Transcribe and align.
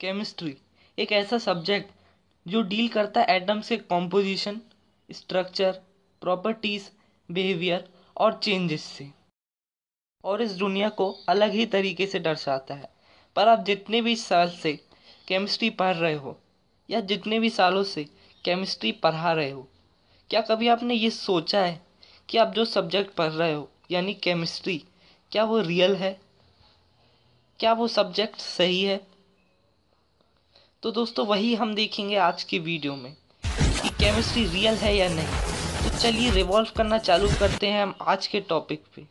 Chemistry 0.00 0.56
एक 0.98 1.12
ऐसा 1.12 1.38
subject 1.38 1.90
जो 2.46 2.62
डील 2.62 2.88
करता 2.88 3.20
है 3.20 3.26
एटम्स 3.26 3.68
के 3.68 3.76
कॉम्पोजिशन 3.76 4.60
स्ट्रक्चर 5.10 5.72
प्रॉपर्टीज़ 6.22 6.88
बिहेवियर 7.30 7.88
और 8.16 8.40
चेंजेस 8.42 8.82
से। 8.82 9.10
और 10.24 10.42
इस 10.42 10.52
दुनिया 10.52 10.88
को 10.88 11.10
अलग 11.28 11.50
ही 11.50 11.66
तरीके 11.66 12.06
से 12.06 12.20
दर्शाता 12.20 12.74
है। 12.74 12.88
पर 13.36 13.48
आप 13.48 13.64
जितने 13.64 14.00
भी 14.02 14.16
साल 14.16 14.50
से 14.50 14.72
केमिस्ट्री 15.28 15.70
पढ़ 15.70 15.96
रहे 15.96 16.14
हो, 16.14 16.38
या 16.90 17.00
जितने 17.00 17.40
भी 17.40 17.50
सालों 17.50 17.84
से 17.84 18.04
केमिस्ट्री 18.44 18.92
पढ़ा 18.92 19.32
रहे 19.32 19.50
हो, 19.50 19.68
क्या 20.30 20.40
कभी 20.40 20.68
आपने 20.68 20.94
ये 20.94 21.10
सोचा 21.10 21.64
है 21.64 21.80
कि 22.28 22.38
आप 22.38 22.54
जो 22.54 22.64
सब्जेक्ट 22.64 23.14
पढ़ 23.14 23.32
रहे 23.32 23.52
हो, 23.52 23.70
यानी 23.90 24.14
केमिस्ट्री 24.14 24.84
क्या 25.32 25.44
वो 25.44 25.60
रियल 25.60 25.96
है? 25.96 26.20
क्या 27.60 27.72
वो 27.72 27.88
सब्जेक्ट 27.88 28.36
सही 28.36 28.82
है? 28.84 29.09
तो 30.82 30.90
दोस्तों, 30.90 31.26
वही 31.26 31.54
हम 31.54 31.74
देखेंगे 31.74 32.16
आज 32.16 32.42
की 32.42 32.58
वीडियो 32.58 32.94
में 32.96 33.12
कि 33.44 33.88
केमिस्ट्री 33.88 34.44
रियल 34.44 34.74
है 34.74 34.94
या 34.96 35.08
नहीं। 35.08 35.26
तो 35.82 35.98
चलिए 35.98 36.30
रिवॉल्व 36.30 36.68
करना 36.76 36.98
चालू 36.98 37.28
करते 37.40 37.66
हैं 37.66 37.82
हम 37.82 37.94
आज 38.02 38.26
के 38.26 38.40
टॉपिक 38.40 38.84
पे। 38.96 39.02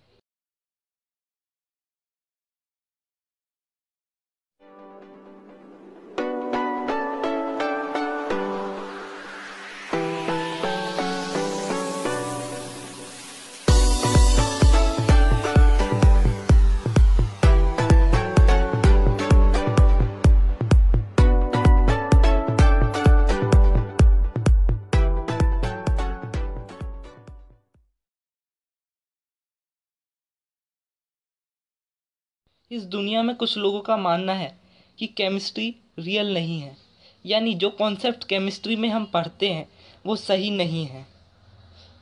इस 32.72 32.84
दुनिया 32.84 33.24
में 33.24 33.36
कुछ 33.36 33.58
लोगों 33.58 33.82
का 33.82 33.98
मानना 33.98 34.34
है 34.34 34.60
कि 35.00 35.08
केमिस्ट्री 35.08 35.76
रियल 36.00 36.34
नहीं 36.34 36.60
है। 36.60 36.78
यानी 37.26 37.54
जो 37.54 37.70
कॉन्सेप्ट 37.70 38.24
केमिस्ट्री 38.24 38.76
में 38.76 38.90
हम 38.90 39.06
पढ़ते 39.06 39.50
हैं, 39.50 39.70
वो 40.06 40.16
सही 40.16 40.52
नहीं 40.52 40.86
है। 40.86 41.06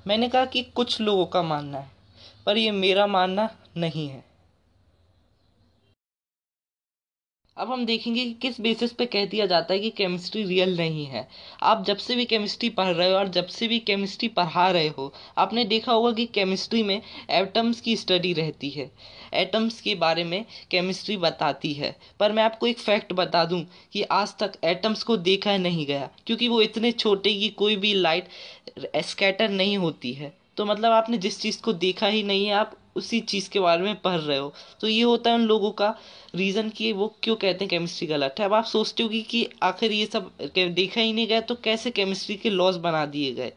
मैंने 0.08 0.30
कहा 0.30 0.46
कि 0.46 0.64
कुछ 0.64 1.02
लोगों 1.02 1.26
का 1.26 1.42
मानना 1.42 1.78
है, 1.78 1.92
पर 2.46 2.58
ये 2.58 2.72
मेरा 2.72 3.08
मानना 3.08 3.50
नहीं 3.78 4.08
है। 4.08 4.27
अब 7.58 7.72
हम 7.72 7.86
देखेंगे 7.86 8.24
कि 8.26 8.34
किस 8.34 8.60
बेसिस 8.62 8.92
पे 8.94 9.06
कह 9.06 9.26
दिया 9.26 9.46
जाता 9.46 9.74
है 9.74 9.80
कि 9.80 9.90
केमिस्ट्री 9.90 10.44
रियल 10.44 10.76
नहीं 10.78 11.06
है। 11.06 11.28
आप 11.64 11.84
जब 11.86 11.98
से 11.98 12.16
भी 12.16 12.26
केमिस्ट्री 12.26 12.70
पढ़ 12.70 12.88
रहे 12.88 13.10
हो 13.10 13.16
और 13.18 13.28
जब 13.28 13.48
से 13.48 13.68
भी 13.68 13.80
केमिस्ट्री 13.80 14.28
पढ़ा 14.28 14.70
रहे 14.72 14.88
हो, 14.88 15.14
आपने 15.38 15.64
देखा 15.66 15.92
होगा 15.92 16.12
कि 16.12 16.26
केमिस्ट्री 16.26 16.84
में 16.84 17.02
एटम्स 17.30 17.82
की 17.82 17.96
स्टडी 17.96 18.34
रहती 18.34 18.70
है। 18.70 18.90
एटम्स 19.34 19.82
के 19.82 19.96
बारे 19.96 20.24
में 20.24 20.46
केमिस्ट्री 20.72 21.18
बताती 21.18 21.74
है। 21.74 21.96
पर 22.20 22.32
मैं 22.32 22.44
आपको 22.44 22.68
एक 22.68 22.80
फैक्ट 22.80 23.14
बता 23.14 23.44
दूँ 23.46 23.66
कि 23.94 24.04
आज 24.04 24.38
तक 24.40 24.60
एटम्स 24.64 25.04
को 25.04 25.18
देखा 25.18 25.58
नहीं 25.58 25.86
गया, 25.86 26.10
क्योंकि 26.28 26.48
वो 26.48 26.62
इतने 26.62 26.92
छोटे 26.92 27.34
कि 27.34 27.50
कोई 27.50 27.76
भी 27.76 27.94
लाइट 27.94 28.28
स्कैटर 28.98 29.50
नहीं 29.50 29.78
होती 29.78 30.14
है। 30.14 30.34
तो 30.58 30.66
मतलब 30.66 30.92
आपने 30.92 31.18
जिस 31.18 31.42
चीज़ 31.42 31.62
को 31.62 31.74
देखा 31.74 32.08
ही 32.08 32.24
नहीं 32.24 32.46
है, 32.46 32.54
आप 32.54 32.78
उसी 32.98 33.20
चीज़ 33.22 33.50
के 33.50 33.60
बारे 33.60 33.84
में 33.84 33.96
पढ़ 34.02 34.20
रहे 34.20 34.38
हो। 34.38 34.54
तो 34.82 34.88
ये 34.88 35.02
होता 35.02 35.30
है 35.30 35.36
उन 35.36 35.46
लोगों 35.46 35.72
का 35.74 35.94
रीज़न 36.36 36.70
कि 36.70 36.92
वो 36.94 37.08
क्यों 37.24 37.36
कहते 37.36 37.66
हैं 37.66 37.70
केमिस्ट्री 37.70 38.08
गलत 38.08 38.36
है। 38.40 38.46
अब 38.46 38.54
आप 38.54 38.66
सोचते 38.66 39.04
होगी 39.04 39.22
कि 39.24 39.48
आखिर 39.64 39.92
ये 39.92 40.06
सब 40.06 40.32
देखा 40.56 41.02
ही 41.02 41.14
नहीं 41.14 41.28
गया 41.28 41.42
तो 41.42 41.56
कैसे 41.64 41.92
केमिस्ट्री 41.92 42.36
के 42.36 42.50
लॉज 42.50 42.78
बना 42.80 43.06
दिए 43.08 43.34
गए? 43.34 43.54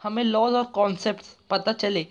हमें 0.00 0.24
लॉज 0.24 0.54
और 0.54 0.64
कॉन्सेप्ट 0.74 1.24
पता 1.50 1.72
चले 1.74 2.06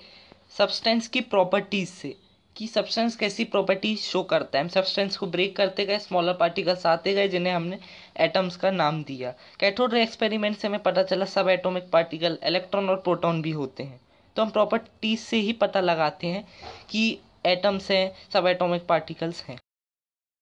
सब्सटेंस 0.57 1.07
की 1.07 1.22
प्रॉपर्टीज़ 1.23 1.89
से 1.89 2.16
कि 2.56 2.68
सब्सटेंस 2.68 3.16
कैसी 3.16 3.44
प्रॉपर्टीज़ 3.45 4.00
शो 4.01 4.22
करता 4.24 4.57
है। 4.57 4.63
हम 4.63 4.69
सब्सटेंस 4.69 5.18
को 5.18 5.28
ब्रेक 5.28 5.56
करते 5.56 5.85
गए 5.85 5.97
स्मॉलर 6.00 6.34
पार्टिकल्स 6.34 6.85
आते 6.85 7.13
गए, 7.13 7.28
जिन्हें 7.28 7.53
हमने 7.53 7.79
एटम्स 8.19 8.56
का 8.56 8.72
नाम 8.72 9.03
दिया। 9.03 9.34
कैथोड 9.59 9.94
एक्सपेरिमेंट 9.95 10.57
से 10.57 10.68
हमें 10.68 10.81
पता 10.84 11.03
चला 11.03 11.25
सब 11.28 11.50
एटोमिक 11.50 11.89
पार्टिकल 11.91 12.38
इलेक्ट्रॉन 12.44 12.89
और 12.89 12.95
प्रोटॉन 12.97 13.41
भी 13.41 13.51
होते 13.51 13.84
हैं। 13.84 14.00
तो 14.38 14.44
हम 14.44 14.50
प्रॉपर 14.50 14.78
प्रॉपर्टीज़ 14.78 15.20
से 15.20 15.38
ही 15.38 15.53
पता 15.53 15.80
लगाते 15.81 16.28
हैं 16.28 16.48
कि 16.90 17.20
एटम्स 17.46 17.92
हैं 17.92 18.30
सब 18.34 18.48
एटॉमिक 18.48 18.88
पार्टिकल्स 18.88 19.44
हैं। 19.44 19.56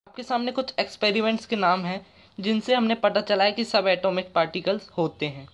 आपके 0.07 0.23
सामने 0.23 0.51
कुछ 0.51 0.73
एक्सपेरिमेंट्स 0.79 1.45
के 1.45 1.55
नाम 1.55 1.85
हैं, 1.85 2.07
जिनसे 2.39 2.75
हमने 2.75 2.95
पता 2.95 3.21
चला 3.21 3.43
है 3.43 3.51
कि 3.51 3.63
सब 3.63 3.87
एटॉमिक 3.87 4.33
पार्टिकल्स 4.33 4.89
होते 4.89 5.25
हैं। 5.25 5.49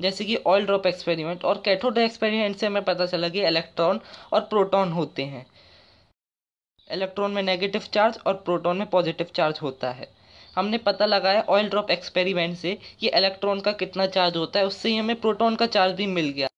जैसे 0.00 0.24
कि 0.24 0.36
ऑयल 0.36 0.66
ड्रॉप 0.66 0.86
एक्सपेरिमेंट 0.86 1.44
और 1.44 1.62
कैथोड 1.64 1.98
एक्सपेरिमेंट 1.98 2.56
से 2.56 2.66
हमें 2.66 2.84
पता 2.84 3.06
चला 3.06 3.28
कि 3.28 3.42
इलेक्ट्रॉन 3.42 4.00
और 4.32 4.40
प्रोटॉन 4.40 4.92
होते 4.92 5.24
हैं। 5.24 5.46
इलेक्ट्रॉन 6.92 7.30
में 7.30 7.42
नेगेटिव 7.42 7.80
चार्ज 7.80 8.18
और 8.26 8.34
प्रोटॉन 8.34 8.76
में 8.76 8.90
पॉजिटिव 8.90 9.26
चार्ज 9.34 9.58
होता 9.62 9.90
है। 9.90 10.08
हमने 10.56 10.78
पता 10.78 11.06
लगाया 11.06 11.42
ऑयल 11.48 11.68
ड्रॉप 11.68 11.90
एक्सपेरिमेंट 11.90 12.56
से 12.56 12.78
कि 13.00 13.08
इलेक्ट्रॉन 13.08 13.60
का 13.60 13.72
कितना 13.72 14.06
चार्ज 14.06 14.36
होता 14.36 14.60
है, 14.60 14.66
उससे 14.66 14.88
ही 14.88 14.96
हमें 14.96 15.20
प्रोटॉन 15.20 15.56
का 15.56 15.66
चार्ज 15.66 15.94
भी 15.94 16.06
मिल 16.06 16.28
गया। 16.28 16.49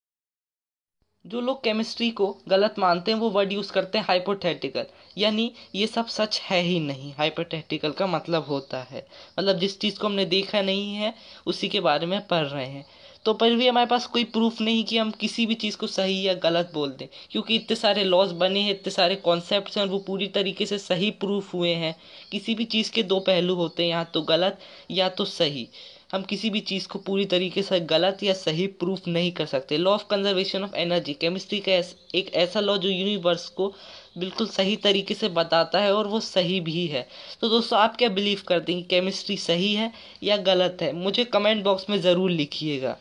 जो 1.32 1.40
लोग 1.40 1.64
केमिस्ट्री 1.64 2.10
को 2.10 2.38
गलत 2.48 2.74
मानते 2.78 3.12
हैं, 3.12 3.18
वो 3.18 3.30
वर्ड 3.30 3.52
यूज़ 3.52 3.72
करते 3.72 3.98
हैं 3.98 4.04
हाइपोथेटिकल 4.04 4.84
यानी 5.18 5.52
ये 5.74 5.86
सब 5.86 6.06
सच 6.06 6.40
है 6.40 6.60
ही 6.62 6.80
नहीं। 6.80 7.12
हाइपोथेटिकल 7.18 7.90
का 7.90 8.06
मतलब 8.06 8.44
होता 8.44 8.82
है। 8.82 9.06
मतलब 9.38 9.58
जिस 9.58 9.80
चीज़ 9.80 9.98
को 9.98 10.06
हमने 10.06 10.24
देखा 10.24 10.62
नहीं 10.62 10.94
है, 10.94 11.14
उसी 11.46 11.68
के 11.68 11.80
बारे 11.80 12.06
में 12.06 12.26
पढ़ 12.26 12.44
रहे 12.44 12.66
हैं। 12.66 12.86
तो 13.24 13.34
पर 13.34 13.54
भी 13.54 13.68
हमारे 13.68 13.86
पास 13.86 14.06
कोई 14.06 14.24
प्रूफ 14.24 14.60
नहीं 14.60 14.84
कि 14.84 14.98
हम 14.98 15.10
किसी 15.10 15.46
भी 15.46 15.54
चीज़ 15.54 15.76
को 15.76 15.86
सही 15.86 16.28
या 16.28 16.34
गलत 16.34 16.70
बोल 16.74 16.90
दें। 16.90 17.08
क्योंकि 17.30 17.54
इतने 17.54 17.76
सारे 17.76 18.04
लॉज 18.04 18.32
बने 18.32 18.60
हैं, 18.60 18.70
इतने 18.70 18.90
सारे 18.90 19.14
कॉन्सेप्ट 19.14 19.76
हैं 19.76 19.84
वो 19.84 19.98
पूरी 19.98 20.26
तरीके 20.26 20.66
से 20.66 20.78
सही 20.78 21.10
प्रूफ 21.10 21.54
हुए 21.54 21.74
हैं। 21.74 21.96
किसी 22.32 22.54
भी 22.54 22.64
चीज़ 22.64 22.92
के 22.92 23.02
दो 23.02 23.20
पहलू 23.20 23.54
होते 23.54 23.82
हैं, 23.82 23.90
या 23.90 24.04
तो 24.04 24.22
गलत 24.22 24.58
या 24.90 25.08
तो 25.08 25.24
सही। 25.24 25.68
हम 26.12 26.22
किसी 26.22 26.50
भी 26.50 26.60
चीज़ 26.62 26.86
को 26.88 26.98
पूरी 26.98 27.24
तरीके 27.26 27.62
से 27.62 27.78
गलत 27.82 28.22
या 28.22 28.32
सही 28.34 28.66
प्रूफ 28.80 29.06
नहीं 29.08 29.30
कर 29.32 29.46
सकते। 29.46 29.76
Law 29.78 29.92
of 29.92 30.04
conservation 30.10 30.62
of 30.62 30.74
energy 30.76 31.14
chemistry 31.14 31.60
का 31.60 31.72
एक 32.14 32.30
ऐसा 32.36 32.60
लॉ 32.60 32.76
जो 32.76 32.88
यूनिवर्स 32.88 33.48
को 33.50 33.72
बिल्कुल 34.18 34.46
सही 34.48 34.76
तरीके 34.78 35.14
से 35.14 35.28
बताता 35.30 35.80
है 35.80 35.94
और 35.94 36.06
वो 36.06 36.20
सही 36.20 36.60
भी 36.60 36.86
है। 36.86 37.06
तो 37.40 37.48
दोस्तों, 37.48 37.78
आप 37.78 37.96
क्या 37.96 38.08
बिलीव 38.10 38.42
करते 38.48 38.72
हैं 38.72 38.84
केमिस्ट्री 38.86 39.36
सही 39.38 39.74
है 39.74 39.90
या 40.22 40.36
गलत 40.42 40.78
है? 40.82 40.92
मुझे 40.94 41.24
कमेंट 41.26 41.64
बॉक्स 41.64 41.88
में 41.90 42.00
ज़रूर 42.00 42.30
लिखिएगा 42.30 42.96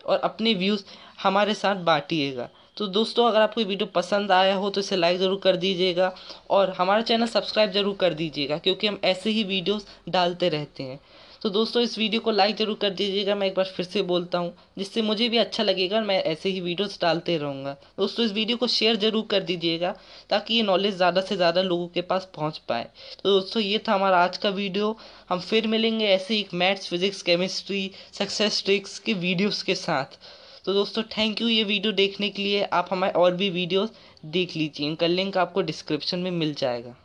और 0.00 0.18
अपने 0.20 0.54
व्यूज़ 0.54 0.84
हमारे 1.22 1.54
साथ 1.54 1.76
बांटिएगा। 1.84 2.48
तो 2.76 2.86
दोस्तों, 2.88 3.26
अगर 3.26 3.40
आपको 3.40 3.60
वीडियो 3.62 3.86
पसंद 3.94 4.32
आया 4.32 4.54
हो 4.54 4.70
तो 4.70 4.80
इसे 4.80 4.96
लाइक 4.96 5.18
ज़रूर 5.18 5.40
कर 5.40 5.56
दीजिएगा 5.56 6.14
और 6.50 6.70
हमारा 6.78 7.02
चैनल 7.02 7.26
सब्सक्राइब 7.28 7.70
ज़रूर 7.72 7.96
कर 7.96 8.14
दीजिएगा, 8.14 8.58
क्योंकि 8.58 8.86
हम 8.86 8.98
ऐसे 9.04 9.30
ही 9.30 9.44
वीडियोस 9.44 9.86
डालते 10.08 10.48
रहते 10.48 10.82
हैं। 10.82 10.98
तो 11.42 11.50
दोस्तों, 11.50 11.82
इस 11.82 11.96
वीडियो 11.98 12.20
को 12.20 12.30
लाइक 12.30 12.56
ज़रूर 12.56 12.76
कर 12.80 12.90
दीजिएगा। 12.90 13.34
मैं 13.34 13.46
एक 13.46 13.54
बार 13.54 13.72
फिर 13.76 13.86
से 13.86 14.02
बोलता 14.02 14.38
हूँ, 14.38 14.52
जिससे 14.78 15.02
मुझे 15.02 15.28
भी 15.28 15.36
अच्छा 15.38 15.62
लगेगा 15.62 15.96
और 15.96 16.02
मैं 16.02 16.22
ऐसे 16.22 16.48
ही 16.48 16.60
वीडियोस 16.60 16.98
डालते 17.00 17.36
रहूँगा। 17.38 17.72
दोस्तों, 17.98 18.24
इस 18.26 18.32
वीडियो 18.32 18.56
को 18.56 18.66
शेयर 18.66 18.96
ज़रूर 18.96 19.26
कर 19.30 19.42
दीजिएगा, 19.42 19.94
ताकि 20.30 20.54
ये 20.54 20.62
नॉलेज 20.62 20.94
ज़्यादा 20.96 21.20
से 21.20 21.36
ज़्यादा 21.36 21.62
लोगों 21.62 21.88
के 21.88 22.02
पास 22.02 22.28
पहुँच 22.36 22.58
पाए। 22.68 22.84
तो 23.22 23.30
दोस्तों, 23.30 23.62
ये 23.62 23.82
था 23.88 23.94
हमारा 23.94 24.22
आज 24.24 24.36
का 24.36 24.50
वीडियो। 24.50 24.96
हम 25.28 25.40
फिर 25.40 25.66
मिलेंगे 25.66 26.06
ऐसे 26.06 26.34
ही 26.34 26.46
maths 26.54 26.88
physics 26.88 27.22
chemistry 27.22 27.90
success 28.12 28.62
tricks 28.64 28.98
के 28.98 29.14
वीडियोज़ 29.16 29.64
के 29.64 29.74
साथ। 29.74 30.18
तो 30.64 30.74
दोस्तों 30.74 31.02
थैंक 31.18 31.40
यू 31.42 31.48
ये 31.48 31.64
वीडियो 31.64 31.92
देखने 31.94 32.30
के 32.30 32.42
लिए। 32.42 32.62
आप 32.64 32.88
हमारे 32.90 33.12
और 33.14 33.34
भी 33.36 33.50
वीडियोस 33.50 33.92
देख 34.28 34.56
लीजिए। 34.56 34.86
इनका 34.86 35.06
लिंक 35.06 35.36
आपको 35.38 35.62
डिस्क्रिप्शन 35.62 36.18
में 36.18 36.30
मिल 36.30 36.54
जाएगा। 36.54 36.96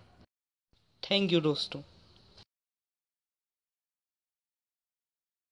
थैंक 1.04 1.32
यू 1.34 1.42
दोस्तों। 1.42 1.82